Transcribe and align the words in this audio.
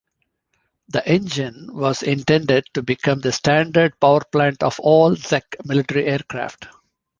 The 0.87 1.07
engine 1.07 1.75
was 1.75 2.01
intended 2.01 2.65
to 2.73 2.81
become 2.81 3.19
the 3.19 3.31
standard 3.31 3.99
powerplant 3.99 4.63
of 4.63 4.79
all 4.79 5.15
Czech 5.15 5.55
military 5.63 6.07
aircraft. 6.07 6.65